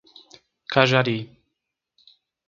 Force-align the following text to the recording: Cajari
Cajari 0.73 1.19